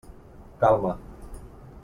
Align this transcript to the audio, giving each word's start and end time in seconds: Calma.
Calma. 0.59 0.97